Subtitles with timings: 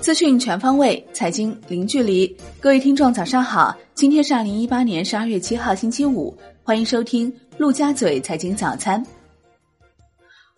[0.00, 2.26] 资讯全方位，财经零距离。
[2.60, 3.74] 各位听众，早上好！
[3.94, 6.36] 今天是二零一八年十二月七号，星期五。
[6.62, 9.02] 欢迎收听陆家嘴财经早餐。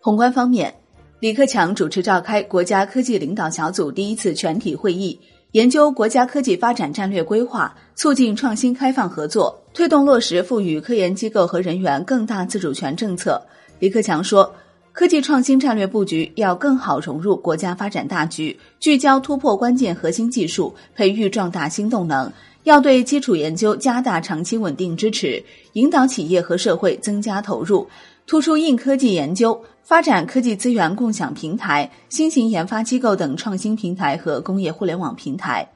[0.00, 0.74] 宏观方面，
[1.20, 5.18] 李克强主持召开国家科技领导小组第一次全体会议，
[5.52, 13.40] 研究国家科技发展战略规划，促进创新开放合作，推动落实赋予科研机构和人员更大自主权政策。
[13.78, 14.52] 李克强说。
[14.96, 22.32] 科技创新战略布局要更好融入国家发展大局，聚焦突破关键核心技术，培育壮大新动能。
[22.62, 27.86] 要对基础研究加大长期稳定支持，引导企业和社会增加投入，
[28.26, 35.68] 突出硬科技研究，发展科技资源共享平台、新型研发机构等创新平台和工业互联网平台。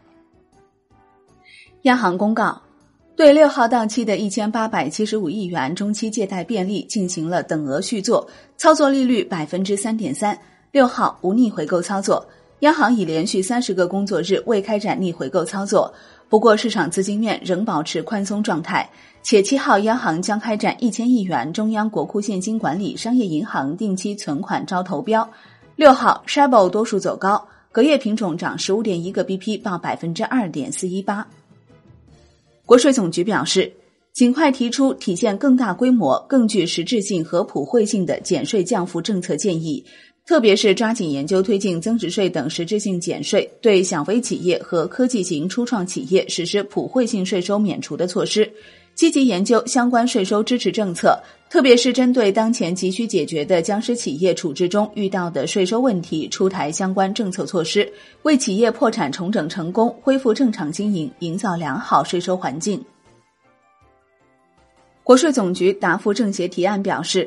[1.83, 2.63] 央行公告。
[3.21, 10.39] 对六号到期的一千八百七十五亿元中期借贷便利进行了等额续作，操作利率百分之三点三。
[10.73, 12.27] 六号无逆回购操作，
[12.61, 15.93] 央行已连续三十个工作日未开展逆回购操作。
[16.31, 18.89] 不过，市场资金面仍保持宽松状态，
[19.23, 25.29] 且七号央行将开展一千亿元中央国库现金管理商业银行定期存款招投标。
[25.77, 31.27] 六号 s h a b o 多数走高，隔夜品种涨十五点一个 BP，报百分之二点四一八。
[32.71, 33.73] 国税总局表示，
[34.13, 39.85] 尽快提出体现更大规模、更具实质性和普惠性的减税降负政策建议，
[40.25, 48.49] 特别是抓紧研究推进增值税等实质性减税，对小微企业和科技型初创企业实施普惠性税收免除的措施，
[49.01, 57.91] 积极研究相关税收支持政策，特别是针对当前急需解决的僵尸企业处置中遇到的税收问题，出台相关政策措施。
[58.25, 62.85] 为企业破产重整成功、恢复正常经营营造良好税收环境。
[65.03, 67.27] 国税总局答复政协提案表示，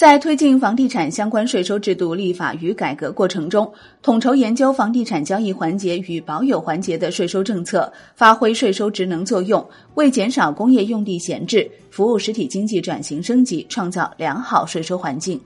[0.00, 3.70] 在推进房地产相关税收制度立法与改革过程中，
[4.00, 9.62] 统筹研究房地产交易环节与保有环节的税收政策，发挥税收职能作用，
[9.96, 15.38] 为减少工业用地闲置、服务实体经济转型升级创造良好税收环境。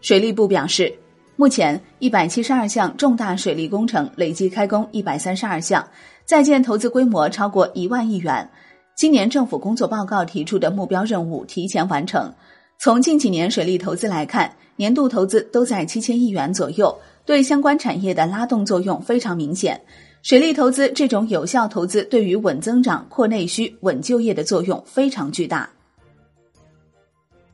[0.00, 0.90] 水利部表示。
[1.36, 5.86] 目前，一百七十二项重大水利工程累计开工一百三十二项，
[6.24, 8.48] 在建投资规模超过一万亿元。
[8.96, 12.32] 今年政府工作报告提出的目标任务提前完成。
[12.78, 19.80] 从近几年水利投资来看，年度投资都在七千亿元左右，对相关产业的拉动作用非常明显。
[20.22, 25.68] 水利投资这种有效投资，对于稳增长、扩内需、稳就业的作用非常巨大。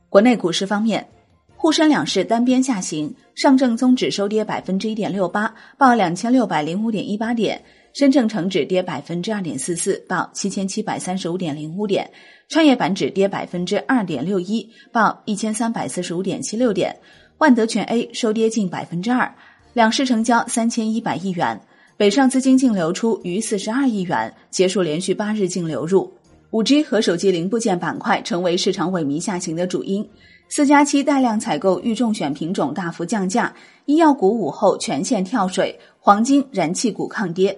[0.09, 1.07] 国内股市方面。
[1.55, 7.55] 沪深两市单边下行，上证综指收跌百分之一点六八，报两千六百零五点一八点；
[7.93, 12.05] 深证成指跌百分之二点四四，报七千七百三十五点零五点；
[12.47, 16.89] 创业板指跌百分之二点六一，报一千三百四十五点七六点；
[17.39, 19.33] 万德全 A 收跌近百分之二，
[19.73, 21.59] 两市成交三千一百亿元。
[21.97, 26.11] 北上资金净流出逾四十二亿元，结束连续八日净流入。
[26.51, 30.07] 五 G 和手机零部件板块成为市场萎靡下行的主因。
[30.49, 33.53] 四加七大量采购预中选品种大幅降价，
[33.85, 37.57] 医药股午后全线跳水，黄金、燃气股抗跌。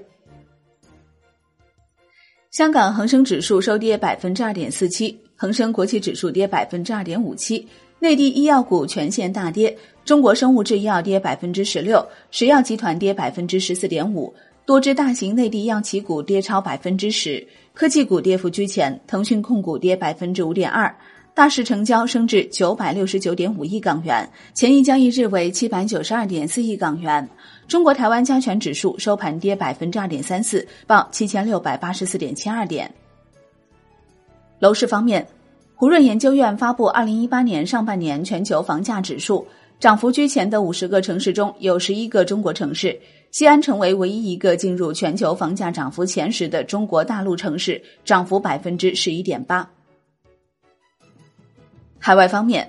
[2.54, 7.68] 香港恒生指数收跌百分之二点四七，恒生国企指数跌百分之二点五七。
[7.98, 9.76] 内地医药股全线大跌，
[10.06, 14.32] 中国生物制药跌百分之十六，石药集团跌百分之十四点五，
[14.68, 17.44] 多只大型内地药企股跌超百分之十，
[17.74, 20.96] 科技股跌幅居前，腾讯控股跌百分之五点二。
[21.36, 27.28] 大市成交升至九百六十九点五亿港元，前一交易日为七百九十二点四亿港元。
[27.68, 32.94] 中国台湾加权指数收盘跌百分之二点三四，报七千六百八十四点七二点。
[34.60, 35.28] 楼市方面，
[35.76, 39.46] 胡润研究院发布二零一八年上半年全球房价指数，
[39.80, 42.98] 涨幅居前的五十个城市中有十一个中国城市，
[43.32, 49.68] 西安成为唯一一个进入全球房价涨幅前十的中国大陆城市，涨幅百分之十一点八。
[51.98, 52.64] 海外方面，《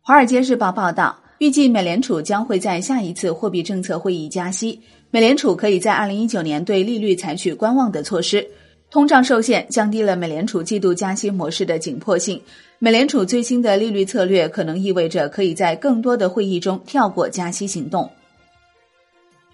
[0.00, 4.80] 华尔街日报》报道，预计美联储将会在下一次货币政策会议加息。
[5.10, 8.46] 美联储可以在二零一九年对利率采取观望的措施。
[8.90, 12.40] 通胀受限降低了美联储季度加息模式的紧迫性。
[12.78, 18.08] 美联储最新的利率策略可能意味着可以在更多的会议中跳过加息行动。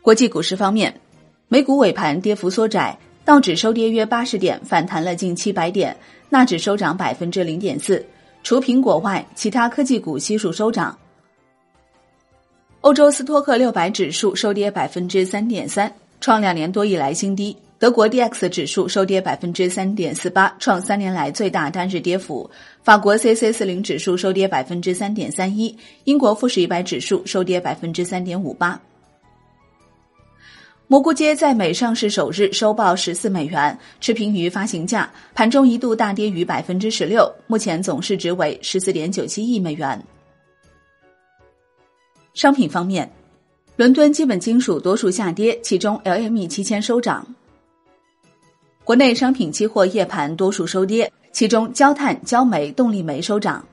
[0.03, 0.95] 国际股市方面，
[1.49, 5.93] 美股尾盘跌幅缩窄，道指收跌约八十点，反弹了近七百点；
[6.29, 8.05] 纳指收涨百分之零点四。
[8.43, 10.97] 除苹果外，其他科技股悉数收涨。
[12.83, 17.57] 欧洲斯托克六百指数收跌百分之三点三，创两年多以来新低。
[17.79, 22.51] 德国 D X 指数收跌百分之三点四八，创三年来最大单日跌幅。
[22.83, 28.81] 法国 C C 四零指数收跌百分之三点三一，英国富时一百指数收跌百分之三点五八。
[30.89, 40.05] 蘑菇街在美上市首日收报十四美元，持平于发行价，盘中一度大跌逾百分之十六，目前总市值为十四点九七亿美元。
[42.35, 43.11] 商品方面，
[43.77, 47.27] 伦敦基本金属多数下跌，其中 LME 期铅收涨。
[48.85, 53.65] 国内商品期货夜盘多数收跌，其中焦炭、焦煤、动力煤收涨。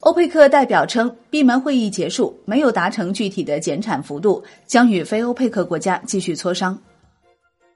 [0.00, 6.78] 欧佩克代表称，闭门会议结束，没有达成具体的减产幅度，将与非欧佩克国家继续磋商。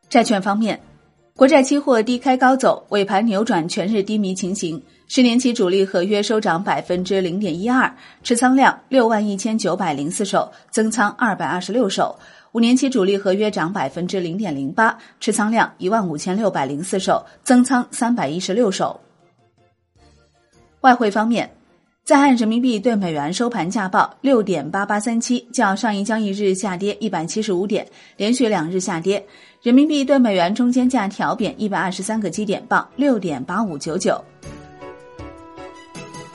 [0.08, 0.80] 债券方面，
[1.34, 7.92] 国债期货低开高走，尾盘扭转全日低迷情形，十年期主力合约收涨百分之零点一二，
[8.22, 12.18] 持仓量六万一千九百零四手，增仓二百二十六手。
[12.52, 19.00] 五年期主力合约涨百分之零点零八，持仓量一万五千六百零四手，增仓三百一十六手。
[20.82, 21.50] 外汇方面，
[22.04, 29.24] 在岸人民币对美元收盘价报六点八八三七，较上一交易日下跌一百七十五点，连续两日下跌。
[29.62, 34.20] 人民币对美元中间价调贬一百二十三个基点，报六点八五九九。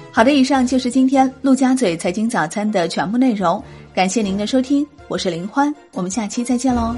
[0.10, 3.62] 好的，以上就是今天陆家嘴财经早餐的全部内容。
[3.94, 6.96] 感谢您的收听，我是林欢，我们下期再见喽。